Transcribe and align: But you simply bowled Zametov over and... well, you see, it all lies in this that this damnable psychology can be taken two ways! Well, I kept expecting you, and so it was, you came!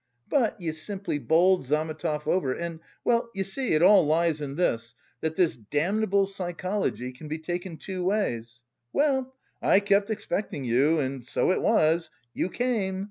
But 0.31 0.59
you 0.59 0.73
simply 0.73 1.19
bowled 1.19 1.63
Zametov 1.63 2.25
over 2.25 2.53
and... 2.55 2.79
well, 3.05 3.29
you 3.35 3.43
see, 3.43 3.75
it 3.75 3.83
all 3.83 4.03
lies 4.03 4.41
in 4.41 4.55
this 4.55 4.95
that 5.19 5.35
this 5.35 5.55
damnable 5.55 6.25
psychology 6.25 7.11
can 7.11 7.27
be 7.27 7.37
taken 7.37 7.77
two 7.77 8.03
ways! 8.03 8.63
Well, 8.91 9.35
I 9.61 9.79
kept 9.79 10.09
expecting 10.09 10.63
you, 10.63 10.97
and 10.97 11.23
so 11.23 11.51
it 11.51 11.61
was, 11.61 12.09
you 12.33 12.49
came! 12.49 12.99